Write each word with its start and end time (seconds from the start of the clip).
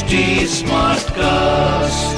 HT 0.00 0.48
Smartcast. 0.48 2.14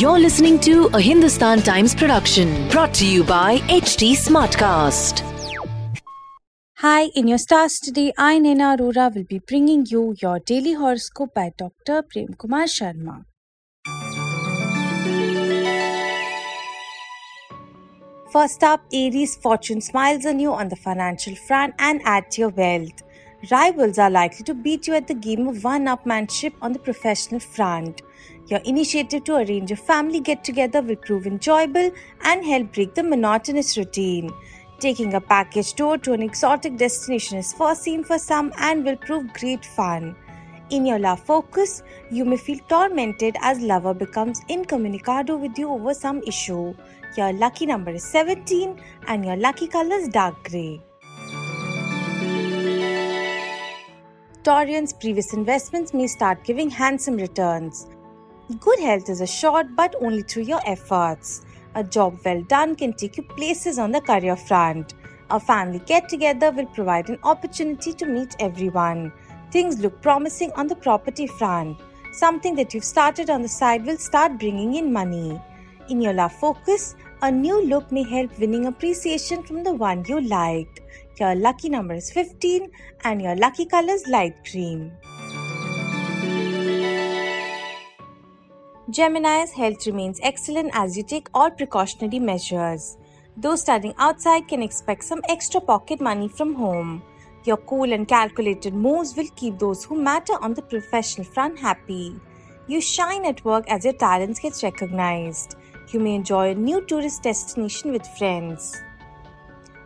You're 0.00 0.18
listening 0.18 0.58
to 0.60 0.86
a 0.92 1.00
Hindustan 1.00 1.62
Times 1.62 1.94
production 1.94 2.68
brought 2.70 2.92
to 2.94 3.06
you 3.06 3.22
by 3.22 3.58
HT 3.68 4.14
Smartcast. 4.16 5.22
Hi, 6.78 7.04
in 7.14 7.28
your 7.28 7.38
stars 7.38 7.78
today, 7.78 8.12
I, 8.18 8.40
Nena 8.40 8.76
Arora, 8.76 9.14
will 9.14 9.22
be 9.22 9.38
bringing 9.38 9.86
you 9.86 10.16
your 10.20 10.40
daily 10.40 10.72
horoscope 10.72 11.34
by 11.34 11.52
Dr. 11.56 12.02
Prem 12.02 12.34
Kumar 12.34 12.64
Sharma. 12.64 13.26
First 18.32 18.64
up, 18.64 18.80
Aries, 18.92 19.36
fortune 19.36 19.80
smiles 19.80 20.26
on 20.26 20.40
you 20.40 20.52
on 20.52 20.68
the 20.68 20.74
financial 20.74 21.36
front 21.36 21.74
and 21.78 22.00
adds 22.04 22.34
to 22.34 22.40
your 22.40 22.50
wealth. 22.50 23.04
Rivals 23.52 23.98
are 23.98 24.10
likely 24.10 24.44
to 24.46 24.52
beat 24.52 24.88
you 24.88 24.94
at 24.94 25.06
the 25.06 25.14
game 25.14 25.46
of 25.46 25.62
one 25.62 25.84
upmanship 25.84 26.54
on 26.60 26.72
the 26.72 26.78
professional 26.80 27.38
front. 27.38 28.02
Your 28.48 28.58
initiative 28.60 29.22
to 29.24 29.36
arrange 29.36 29.70
a 29.70 29.76
family 29.76 30.18
get 30.18 30.42
together 30.42 30.82
will 30.82 30.96
prove 30.96 31.24
enjoyable 31.24 31.92
and 32.22 32.44
help 32.44 32.72
break 32.72 32.94
the 32.94 33.04
monotonous 33.04 33.78
routine. 33.78 34.32
Taking 34.80 35.14
a 35.14 35.20
package 35.20 35.74
tour 35.74 35.98
to 35.98 36.14
an 36.14 36.22
exotic 36.22 36.76
destination 36.76 37.38
is 37.38 37.52
foreseen 37.52 38.02
for 38.02 38.18
some 38.18 38.52
and 38.58 38.84
will 38.84 38.96
prove 38.96 39.32
great 39.34 39.64
fun. 39.64 40.16
In 40.70 40.84
your 40.84 40.98
love 40.98 41.20
focus, 41.20 41.84
you 42.10 42.24
may 42.24 42.38
feel 42.38 42.58
tormented 42.68 43.36
as 43.40 43.60
lover 43.60 43.94
becomes 43.94 44.40
incommunicado 44.50 45.40
with 45.40 45.56
you 45.56 45.70
over 45.70 45.94
some 45.94 46.22
issue. 46.24 46.74
Your 47.16 47.32
lucky 47.32 47.66
number 47.66 47.92
is 47.92 48.02
17 48.02 48.80
and 49.06 49.24
your 49.24 49.36
lucky 49.36 49.68
color 49.68 49.94
is 49.94 50.08
dark 50.08 50.42
grey. 50.42 50.82
Taurian's 54.48 54.94
previous 54.94 55.34
investments 55.34 55.92
may 55.92 56.06
start 56.06 56.42
giving 56.42 56.70
handsome 56.70 57.16
returns. 57.16 57.86
Good 58.58 58.78
health 58.78 59.10
is 59.10 59.20
assured, 59.20 59.76
but 59.76 59.94
only 60.00 60.22
through 60.22 60.44
your 60.44 60.62
efforts. 60.64 61.42
A 61.74 61.84
job 61.84 62.18
well 62.24 62.40
done 62.44 62.74
can 62.74 62.94
take 62.94 63.18
you 63.18 63.24
places 63.24 63.78
on 63.78 63.92
the 63.92 64.00
career 64.00 64.36
front. 64.36 64.94
A 65.28 65.38
family 65.38 65.80
get 65.80 66.08
together 66.08 66.50
will 66.50 66.64
provide 66.64 67.10
an 67.10 67.18
opportunity 67.24 67.92
to 67.92 68.06
meet 68.06 68.36
everyone. 68.40 69.12
Things 69.50 69.80
look 69.80 70.00
promising 70.00 70.50
on 70.52 70.66
the 70.66 70.76
property 70.76 71.26
front. 71.26 71.76
Something 72.12 72.54
that 72.54 72.72
you've 72.72 72.84
started 72.84 73.28
on 73.28 73.42
the 73.42 73.48
side 73.48 73.84
will 73.84 73.98
start 73.98 74.38
bringing 74.38 74.76
in 74.76 74.90
money. 74.90 75.38
In 75.90 76.00
your 76.00 76.14
love 76.14 76.32
focus, 76.32 76.96
a 77.20 77.30
new 77.30 77.62
look 77.66 77.92
may 77.92 78.02
help 78.02 78.38
winning 78.38 78.64
appreciation 78.64 79.42
from 79.42 79.62
the 79.62 79.74
one 79.74 80.06
you 80.08 80.22
liked. 80.22 80.80
Your 81.20 81.34
lucky 81.34 81.68
number 81.68 81.94
is 81.94 82.12
15 82.12 82.70
and 83.02 83.20
your 83.20 83.34
lucky 83.34 83.66
color 83.66 83.92
is 83.92 84.06
light 84.06 84.36
green. 84.48 84.92
Gemini's 88.88 89.50
health 89.50 89.84
remains 89.86 90.20
excellent 90.22 90.70
as 90.74 90.96
you 90.96 91.02
take 91.02 91.28
all 91.34 91.50
precautionary 91.50 92.20
measures. 92.20 92.96
Those 93.36 93.62
studying 93.62 93.94
outside 93.98 94.46
can 94.46 94.62
expect 94.62 95.02
some 95.02 95.20
extra 95.28 95.60
pocket 95.60 96.00
money 96.00 96.28
from 96.28 96.54
home. 96.54 97.02
Your 97.44 97.56
cool 97.56 97.92
and 97.92 98.06
calculated 98.06 98.72
moves 98.72 99.16
will 99.16 99.28
keep 99.34 99.58
those 99.58 99.84
who 99.84 100.00
matter 100.00 100.34
on 100.40 100.54
the 100.54 100.62
professional 100.62 101.26
front 101.26 101.58
happy. 101.58 102.14
You 102.68 102.80
shine 102.80 103.26
at 103.26 103.44
work 103.44 103.64
as 103.68 103.84
your 103.84 103.94
talents 103.94 104.38
get 104.38 104.62
recognized. 104.62 105.56
You 105.90 105.98
may 105.98 106.14
enjoy 106.14 106.50
a 106.50 106.54
new 106.54 106.80
tourist 106.86 107.24
destination 107.24 107.90
with 107.90 108.06
friends. 108.18 108.80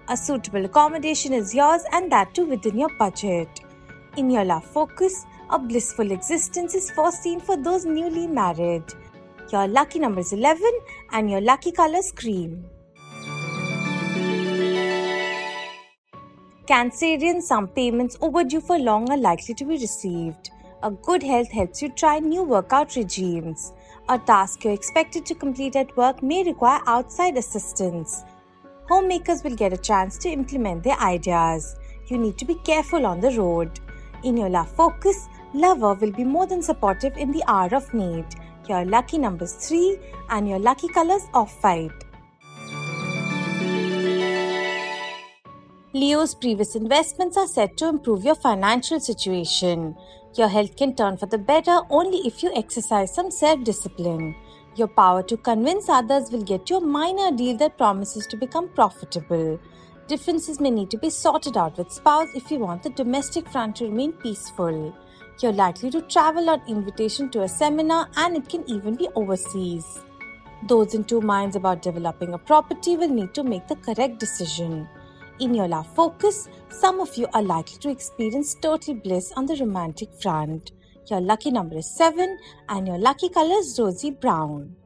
A 0.08 0.17
suitable 0.17 0.64
accommodation 0.64 1.33
is 1.33 1.55
yours 1.55 1.83
and 1.92 2.11
that 2.11 2.34
too 2.34 2.45
within 2.45 2.77
your 2.77 2.91
budget. 2.98 3.48
In 4.17 4.28
your 4.31 4.44
love 4.44 4.64
focus, 4.64 5.25
a 5.48 5.59
blissful 5.59 6.11
existence 6.11 6.75
is 6.75 6.91
foreseen 6.91 7.39
for 7.39 7.56
those 7.56 7.84
newly 7.84 8.27
married. 8.27 8.83
Your 9.53 9.69
lucky 9.69 10.00
number 10.00 10.20
is 10.20 10.33
11 10.33 10.67
and 11.12 11.31
your 11.31 11.41
lucky 11.41 11.70
color 11.70 11.98
is 11.98 12.11
cream. 12.11 12.65
Cancerian, 16.66 17.41
some 17.41 17.69
payments 17.69 18.16
overdue 18.21 18.60
for 18.60 18.78
long 18.78 19.10
are 19.10 19.16
likely 19.16 19.54
to 19.54 19.65
be 19.65 19.77
received. 19.77 20.50
A 20.82 20.91
good 20.91 21.22
health 21.22 21.50
helps 21.53 21.81
you 21.81 21.91
try 21.91 22.19
new 22.19 22.43
workout 22.43 22.97
regimes. 22.97 23.72
A 24.09 24.19
task 24.19 24.65
you're 24.65 24.72
expected 24.72 25.25
to 25.27 25.34
complete 25.34 25.77
at 25.77 25.97
work 25.97 26.22
may 26.22 26.43
require 26.43 26.81
outside 26.87 27.37
assistance. 27.37 28.25
Homemakers 28.88 29.43
will 29.44 29.54
get 29.54 29.72
a 29.72 29.76
chance 29.76 30.19
to 30.19 30.28
implement 30.28 30.82
their 30.82 30.98
ideas. 30.98 31.76
You 32.06 32.19
need 32.19 32.37
to 32.38 32.44
be 32.44 32.56
careful 32.65 33.06
on 33.06 33.20
the 33.20 33.31
road. 33.31 33.81
In 34.25 34.37
your 34.37 34.50
love 34.50 34.70
focus, 34.70 35.28
lover 35.54 35.94
will 35.94 36.12
be 36.12 36.25
more 36.25 36.47
than 36.47 36.62
supportive 36.62 37.16
in 37.16 37.31
the 37.32 37.44
hour 37.47 37.75
of 37.75 37.92
need. 37.94 38.26
Your 38.69 38.84
lucky 38.84 39.19
numbers 39.19 39.53
3 39.54 39.98
and 40.31 40.48
your 40.48 40.59
lucky 40.59 40.88
colors 40.88 41.22
off 41.32 41.62
white. 41.62 41.92
Leo's 45.94 46.34
previous 46.34 46.75
investments 46.75 47.37
are 47.37 47.47
set 47.47 47.76
to 47.76 47.88
improve 47.88 48.25
your 48.25 48.34
financial 48.34 48.98
situation. 48.98 49.94
Your 50.37 50.48
health 50.48 50.75
can 50.76 50.94
turn 50.94 51.19
for 51.19 51.26
the 51.26 51.37
better 51.37 51.81
only 51.91 52.19
if 52.26 52.42
you 52.42 52.50
exercise 52.54 53.15
some 53.15 53.31
self 53.31 53.62
discipline. 53.62 54.34
Your 54.75 54.88
power 54.88 55.22
to 55.25 55.37
convince 55.37 55.91
others 55.91 56.31
will 56.31 56.43
get 56.43 56.71
you 56.71 56.78
a 56.78 56.81
minor 56.81 57.31
deal 57.31 57.59
that 57.59 57.77
promises 57.77 58.27
to 58.28 58.37
become 58.37 58.69
profitable. 58.71 59.60
Differences 60.09 60.60
may 60.60 60.71
need 60.71 60.91
to 60.91 60.99
be 60.99 61.10
sorted 61.10 61.59
out 61.59 61.77
with 61.77 61.93
spouse 61.93 62.28
if 62.34 62.50
you 62.50 62.59
want 62.59 62.83
the 62.83 62.91
domestic 62.91 63.49
front 63.49 63.77
to 63.77 63.84
remain 63.84 64.12
peaceful. 64.12 64.97
You're 65.41 65.53
likely 65.53 65.91
to 65.91 66.00
travel 66.03 66.49
on 66.49 66.62
invitation 66.66 67.28
to 67.31 67.43
a 67.43 67.49
seminar 67.49 68.09
and 68.16 68.37
it 68.37 68.49
can 68.49 68.69
even 68.69 68.94
be 68.94 69.09
overseas. 69.15 70.00
Those 70.69 70.94
in 70.94 71.04
two 71.04 71.21
minds 71.21 71.56
about 71.56 71.83
developing 71.83 72.33
a 72.33 72.39
property 72.39 72.97
will 72.97 73.09
need 73.09 73.34
to 73.34 73.43
make 73.43 73.69
the 73.69 73.77
correct 73.77 74.21
decision. 74.21 74.89
In 75.41 75.54
your 75.54 75.69
love 75.69 75.93
focus, 75.94 76.49
some 76.69 77.00
of 77.00 77.15
you 77.16 77.27
are 77.34 77.43
likely 77.43 77.78
to 77.78 77.91
experience 77.91 78.54
total 78.54 78.94
bliss 78.94 79.33
on 79.33 79.47
the 79.47 79.56
romantic 79.56 80.09
front. 80.22 80.72
Your 81.11 81.21
lucky 81.21 81.51
number 81.51 81.79
is 81.79 81.91
7 81.97 82.39
and 82.69 82.87
your 82.87 82.99
lucky 82.99 83.29
color 83.29 83.59
is 83.59 83.79
rosy 83.79 84.11
brown. 84.11 84.77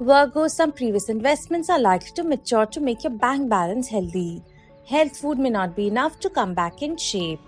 Virgo, 0.00 0.46
some 0.46 0.72
previous 0.72 1.08
investments 1.08 1.68
are 1.68 1.80
likely 1.80 2.10
to 2.12 2.22
mature 2.22 2.66
to 2.66 2.80
make 2.80 3.02
your 3.02 3.12
bank 3.12 3.48
balance 3.48 3.88
healthy. 3.88 4.42
Health 4.86 5.16
food 5.16 5.38
may 5.38 5.50
not 5.50 5.74
be 5.74 5.88
enough 5.88 6.20
to 6.20 6.30
come 6.30 6.54
back 6.54 6.82
in 6.82 6.96
shape. 6.96 7.40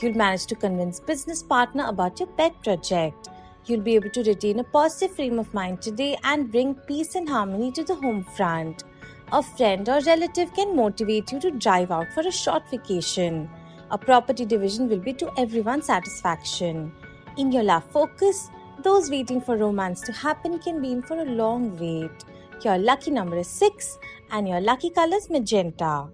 You'll 0.00 0.16
manage 0.16 0.46
to 0.46 0.54
convince 0.54 1.00
business 1.00 1.42
partner 1.42 1.86
about 1.86 2.20
your 2.20 2.28
pet 2.28 2.62
project. 2.62 3.30
You'll 3.66 3.80
be 3.80 3.94
able 3.94 4.10
to 4.10 4.22
retain 4.22 4.60
a 4.60 4.64
positive 4.64 5.16
frame 5.16 5.38
of 5.38 5.52
mind 5.54 5.80
today 5.82 6.16
and 6.22 6.52
bring 6.52 6.74
peace 6.74 7.14
and 7.14 7.28
harmony 7.28 7.72
to 7.72 7.82
the 7.82 7.94
home 7.94 8.22
front. 8.22 8.84
A 9.32 9.42
friend 9.42 9.88
or 9.88 10.00
relative 10.02 10.52
can 10.52 10.76
motivate 10.76 11.32
you 11.32 11.40
to 11.40 11.50
drive 11.50 11.90
out 11.90 12.12
for 12.12 12.20
a 12.20 12.30
short 12.30 12.70
vacation. 12.70 13.48
A 13.94 13.96
property 13.96 14.44
division 14.44 14.88
will 14.88 14.98
be 14.98 15.12
to 15.12 15.30
everyone's 15.38 15.86
satisfaction. 15.86 16.90
In 17.36 17.52
your 17.52 17.62
love 17.62 17.84
focus, 17.92 18.50
those 18.82 19.08
waiting 19.08 19.40
for 19.40 19.56
romance 19.56 20.00
to 20.00 20.10
happen 20.10 20.58
can 20.58 20.82
be 20.82 20.90
in 20.90 21.00
for 21.00 21.16
a 21.16 21.24
long 21.24 21.78
wait. 21.78 22.24
Your 22.64 22.76
lucky 22.76 23.12
number 23.12 23.36
is 23.36 23.46
6 23.46 23.96
and 24.32 24.48
your 24.48 24.60
lucky 24.60 24.90
color 24.90 25.16
is 25.16 25.30
magenta. 25.30 26.08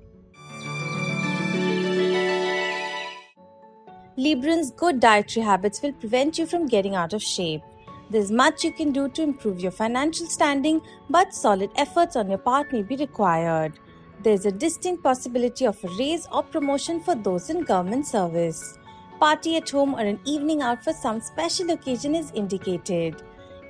Librans' 4.18 4.76
good 4.76 5.00
dietary 5.00 5.42
habits 5.42 5.80
will 5.80 5.94
prevent 5.94 6.36
you 6.36 6.44
from 6.44 6.66
getting 6.66 6.94
out 6.94 7.14
of 7.14 7.22
shape. 7.22 7.62
There's 8.10 8.30
much 8.30 8.62
you 8.62 8.72
can 8.72 8.92
do 8.92 9.08
to 9.08 9.22
improve 9.22 9.58
your 9.58 9.72
financial 9.72 10.26
standing, 10.26 10.82
but 11.08 11.32
solid 11.32 11.70
efforts 11.76 12.14
on 12.14 12.28
your 12.28 12.36
part 12.36 12.74
may 12.74 12.82
be 12.82 12.96
required. 12.96 13.78
There's 14.22 14.44
a 14.44 14.52
distinct 14.52 15.02
possibility 15.02 15.66
of 15.66 15.82
a 15.82 15.88
raise 15.98 16.28
or 16.30 16.42
promotion 16.42 17.00
for 17.00 17.14
those 17.14 17.48
in 17.48 17.62
government 17.62 18.06
service. 18.06 18.78
Party 19.18 19.56
at 19.56 19.70
home 19.70 19.94
or 19.94 20.00
an 20.00 20.20
evening 20.26 20.60
out 20.60 20.84
for 20.84 20.92
some 20.92 21.22
special 21.22 21.70
occasion 21.70 22.14
is 22.14 22.30
indicated. 22.32 23.22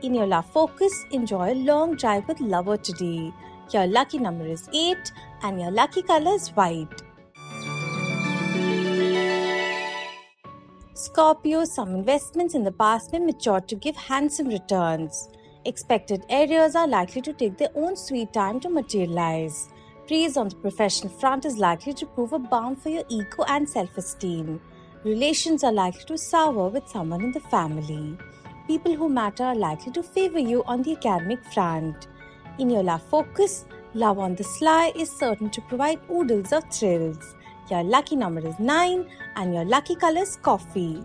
In 0.02 0.12
your 0.12 0.26
love 0.26 0.50
focus, 0.50 0.92
enjoy 1.12 1.52
a 1.52 1.54
long 1.54 1.94
drive 1.94 2.26
with 2.26 2.40
lover 2.40 2.76
today. 2.76 3.32
Your 3.72 3.86
lucky 3.86 4.18
number 4.18 4.44
is 4.44 4.68
8 4.72 4.96
and 5.42 5.60
your 5.60 5.70
lucky 5.70 6.02
color 6.02 6.34
is 6.34 6.48
white. 6.48 7.00
Scorpio, 10.94 11.64
some 11.64 11.94
investments 11.94 12.56
in 12.56 12.64
the 12.64 12.72
past 12.72 13.12
may 13.12 13.20
mature 13.20 13.60
to 13.60 13.76
give 13.76 13.94
handsome 13.94 14.48
returns. 14.48 15.28
Expected 15.64 16.24
areas 16.28 16.74
are 16.74 16.88
likely 16.88 17.22
to 17.22 17.32
take 17.32 17.56
their 17.56 17.70
own 17.76 17.96
sweet 17.96 18.32
time 18.32 18.58
to 18.58 18.68
materialize. 18.68 19.68
Praise 20.10 20.36
on 20.36 20.48
the 20.48 20.56
professional 20.56 21.08
front 21.08 21.44
is 21.44 21.56
likely 21.56 21.92
to 21.92 22.04
prove 22.04 22.32
a 22.32 22.38
balm 22.40 22.74
for 22.74 22.88
your 22.88 23.04
ego 23.08 23.44
and 23.46 23.70
self 23.70 23.96
esteem. 23.96 24.60
Relations 25.04 25.62
are 25.62 25.70
likely 25.70 26.02
to 26.06 26.18
sour 26.18 26.68
with 26.68 26.88
someone 26.88 27.22
in 27.22 27.30
the 27.30 27.38
family. 27.38 28.18
People 28.66 28.96
who 28.96 29.08
matter 29.08 29.44
are 29.44 29.54
likely 29.54 29.92
to 29.92 30.02
favor 30.02 30.40
you 30.40 30.64
on 30.64 30.82
the 30.82 30.96
academic 30.96 31.44
front. 31.52 32.08
In 32.58 32.70
your 32.70 32.82
love 32.82 33.04
focus, 33.04 33.66
love 33.94 34.18
on 34.18 34.34
the 34.34 34.42
sly 34.42 34.90
is 34.96 35.08
certain 35.16 35.48
to 35.50 35.60
provide 35.68 36.00
oodles 36.10 36.52
of 36.52 36.64
thrills. 36.72 37.36
Your 37.70 37.84
lucky 37.84 38.16
number 38.16 38.44
is 38.44 38.58
9 38.58 39.08
and 39.36 39.54
your 39.54 39.64
lucky 39.64 39.94
color 39.94 40.22
is 40.22 40.34
coffee. 40.34 41.04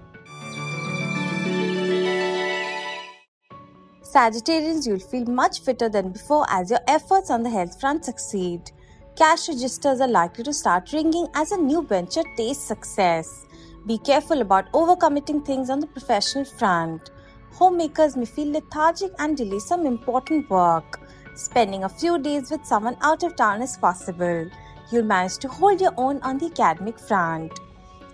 Sagittarians, 4.01 4.87
you'll 4.87 4.97
feel 4.97 5.25
much 5.25 5.59
fitter 5.59 5.89
than 5.89 6.11
before 6.11 6.47
as 6.49 6.71
your 6.71 6.79
efforts 6.87 7.29
on 7.29 7.43
the 7.43 7.51
health 7.51 7.79
front 7.79 8.03
succeed. 8.03 8.71
Cash 9.15 9.47
registers 9.47 10.01
are 10.01 10.09
likely 10.09 10.43
to 10.43 10.51
start 10.51 10.91
ringing 10.91 11.27
as 11.35 11.53
a 11.53 11.57
new 11.57 11.81
venture 11.81 12.23
tastes 12.35 12.65
success. 12.65 13.45
Be 13.85 13.97
careful 13.97 14.41
about 14.41 14.69
overcommitting 14.73 15.45
things 15.45 15.69
on 15.69 15.79
the 15.79 15.87
professional 15.87 16.43
front. 16.43 17.11
Homemakers 17.53 18.17
may 18.17 18.25
feel 18.25 18.51
lethargic 18.51 19.13
and 19.19 19.37
delay 19.37 19.59
some 19.59 19.85
important 19.85 20.49
work. 20.49 20.99
Spending 21.33 21.85
a 21.85 21.89
few 21.89 22.19
days 22.19 22.51
with 22.51 22.65
someone 22.65 22.97
out 23.01 23.23
of 23.23 23.37
town 23.37 23.61
is 23.61 23.77
possible. 23.77 24.49
You'll 24.91 25.03
manage 25.03 25.37
to 25.37 25.47
hold 25.47 25.79
your 25.79 25.93
own 25.95 26.19
on 26.21 26.37
the 26.37 26.47
academic 26.47 26.99
front. 26.99 27.57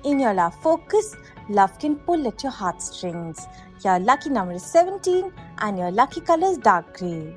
In 0.03 0.19
your 0.19 0.35
love 0.35 0.53
focus, 0.61 1.15
love 1.49 1.79
can 1.79 1.95
pull 1.95 2.27
at 2.27 2.43
your 2.43 2.51
heartstrings. 2.51 3.47
Your 3.83 3.97
lucky 3.97 4.29
number 4.29 4.53
is 4.53 4.71
17 4.71 5.33
and 5.57 5.79
your 5.79 5.89
lucky 5.89 6.21
color 6.21 6.51
is 6.51 6.59
dark 6.59 6.95
grey. 6.95 7.35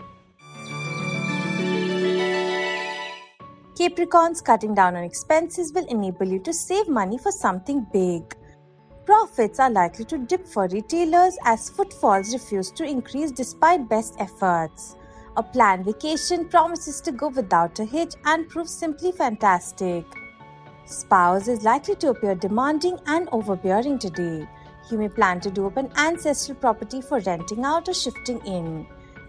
Capricorns 3.85 4.43
cutting 4.43 4.75
down 4.75 4.97
on 4.97 5.05
expenses 5.05 5.71
will 5.75 5.87
enable 5.89 6.27
you 6.27 6.39
to 6.39 6.55
save 6.55 6.89
money 6.89 7.19
for 7.19 7.31
something 7.31 7.87
big. 7.93 8.35
Profits 9.05 9.61
are 9.61 9.69
likely 9.69 10.07
to 10.07 10.17
dip 10.17 10.47
for 10.47 10.67
retailers 10.69 11.37
as 11.45 11.69
footfalls 11.69 12.33
refuse 12.33 12.71
to 12.71 12.85
increase 12.85 13.31
despite 13.31 13.87
best 13.87 14.15
efforts. 14.19 14.97
A 15.37 15.43
planned 15.43 15.85
vacation 15.85 16.49
promises 16.49 17.03
to 17.03 17.13
go 17.13 17.29
without 17.29 17.79
a 17.79 17.85
hitch 17.85 18.15
and 18.25 18.49
prove 18.49 18.71
simply 18.71 19.13
fantastic. 19.13 20.07
Spouse 20.87 21.47
is 21.47 21.63
likely 21.63 21.97
to 21.97 22.09
appear 22.09 22.35
demanding 22.35 22.99
and 23.07 23.29
overbearing 23.33 23.99
today. 23.99 24.49
You 24.91 24.97
may 24.97 25.11
plan 25.11 25.41
to 25.41 25.51
do 25.51 25.67
up 25.67 25.77
an 25.77 25.91
ancestral 25.99 26.57
property 26.57 27.03
for 27.03 27.21
renting 27.21 27.67
out 27.67 27.87
or 27.91 27.93
shifting 27.93 28.39
in. 28.47 28.87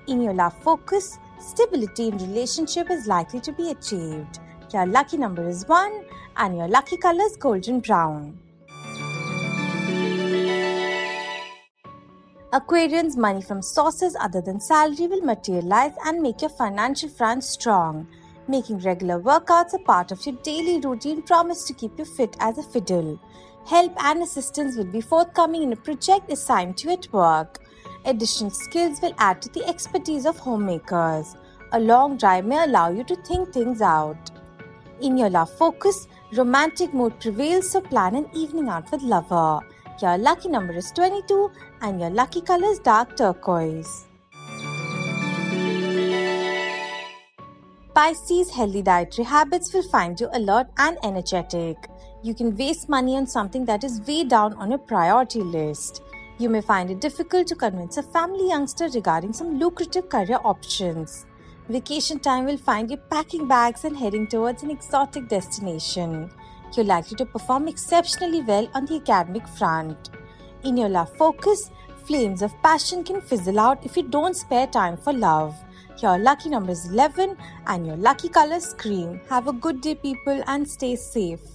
In 0.08 0.22
your 0.22 0.34
love 0.34 0.58
focus, 0.62 1.20
stability 1.42 2.08
in 2.08 2.18
relationship 2.20 2.90
is 2.90 3.06
likely 3.06 3.42
to 3.42 3.52
be 3.52 3.72
achieved. 3.72 4.40
Your 4.76 4.86
lucky 4.86 5.16
number 5.16 5.48
is 5.48 5.66
1 5.70 6.04
and 6.36 6.58
your 6.58 6.68
lucky 6.68 6.98
color 6.98 7.24
is 7.24 7.38
golden 7.38 7.80
brown. 7.80 8.38
Aquarians, 12.52 13.16
money 13.16 13.42
from 13.42 13.62
sources 13.62 14.18
other 14.20 14.42
than 14.42 14.60
salary 14.60 15.08
will 15.08 15.22
materialize 15.22 15.94
and 16.04 16.22
make 16.22 16.42
your 16.42 16.50
financial 16.50 17.08
front 17.08 17.46
strong. 17.46 18.06
Making 18.50 18.80
regular 18.80 19.18
workouts 19.18 19.74
a 19.74 19.80
part 19.80 20.12
of 20.12 20.26
your 20.26 20.36
daily 20.44 20.82
routine 20.82 21.22
promise 21.22 21.64
to 21.68 21.74
keep 21.74 21.98
you 21.98 22.04
fit 22.04 22.36
as 22.42 22.58
a 22.58 22.64
fiddle. 22.64 23.18
Help 23.66 23.94
and 24.04 24.24
assistance 24.24 24.76
will 24.76 24.92
be 24.92 25.00
forthcoming 25.00 25.64
in 25.64 25.72
a 25.72 25.78
project 25.78 26.30
assigned 26.30 26.76
to 26.80 26.90
you 26.90 26.96
at 26.96 27.14
work. 27.14 27.64
Additional 28.04 28.52
skills 28.52 29.00
will 29.02 29.16
add 29.20 29.42
to 29.42 29.48
the 29.54 29.66
expertise 29.70 30.26
of 30.26 30.38
homemakers. 30.38 31.38
A 31.72 31.80
long 31.80 32.18
drive 32.18 32.44
may 32.44 32.62
allow 32.66 32.90
you 32.90 33.06
to 33.06 33.16
think 33.24 33.54
things 33.54 33.82
out. 33.82 34.32
In 35.02 35.18
your 35.18 35.30
love 35.30 35.52
focus, 35.52 36.08
romantic 36.34 36.94
mood 36.94 37.20
prevails, 37.20 37.72
so 37.72 37.82
plan 37.82 38.16
an 38.16 38.30
evening 38.34 38.70
out 38.70 38.90
with 38.92 39.02
lover. 39.02 39.60
Your 40.02 40.18
lucky 40.18 40.48
number 40.50 40.74
is 40.74 40.92
22 40.92 41.52
and 41.82 42.00
your 42.00 42.10
lucky 42.10 42.42
color 42.42 42.68
is 42.68 42.80
dark 42.80 43.18
turquoise. 43.18 44.06
Pisces 47.94 48.50
healthy 48.52 48.82
dietary 48.82 49.26
habits 49.26 49.74
will 49.74 49.88
find 49.90 50.20
you 50.20 50.30
alert 50.34 50.68
and 50.78 50.98
energetic. 51.04 51.78
You 52.24 52.34
can 52.34 52.56
waste 52.56 52.90
money 52.90 53.16
on 53.16 53.28
something 53.28 53.66
that 53.66 53.84
is 53.84 54.02
way 54.02 54.24
down 54.24 54.54
on 54.56 54.70
your 54.70 54.80
priority 54.80 55.42
list. 55.42 56.02
You 56.38 56.50
may 56.50 56.62
find 56.62 56.92
it 56.92 57.00
difficult 57.00 57.48
to 57.48 57.56
convince 57.56 57.98
a 57.98 58.04
family 58.04 58.50
youngster 58.50 58.90
regarding 58.90 59.32
some 59.32 59.60
lucrative 59.60 60.10
career 60.10 60.40
options. 60.44 61.26
Vacation 61.68 62.20
time 62.20 62.46
will 62.46 62.58
find 62.58 62.92
you 62.92 62.98
packing 62.98 63.48
bags 63.48 63.86
and 63.86 63.98
heading 63.98 64.28
towards 64.28 64.62
an 64.62 64.70
exotic 64.70 65.28
destination. 65.28 66.30
You're 66.76 66.86
likely 66.86 67.18
to 67.18 67.26
perform 67.26 67.68
exceptionally 67.68 68.42
well 68.42 68.70
on 68.76 68.86
the 68.86 68.98
academic 68.98 69.48
front. 69.48 70.12
In 70.64 70.78
your 70.78 70.90
love 70.90 71.12
focus, 71.18 71.72
flames 72.04 72.44
of 72.44 72.54
passion 72.62 73.04
can 73.04 73.20
fizzle 73.20 73.60
out 73.60 73.84
if 73.84 73.98
you 73.98 74.04
don't 74.04 74.36
spare 74.36 74.68
time 74.68 74.96
for 74.96 75.12
love. 75.12 75.56
Your 76.04 76.20
lucky 76.20 76.50
number 76.50 76.72
is 76.72 76.86
11 76.86 77.36
and 77.66 77.88
your 77.88 77.98
lucky 77.98 78.30
color 78.30 78.58
is 78.58 78.76
cream. 78.76 79.20
Have 79.30 79.48
a 79.48 79.54
good 79.54 79.82
day, 79.82 79.96
people, 79.96 80.44
and 80.46 80.70
stay 80.70 80.96
safe. 80.96 81.55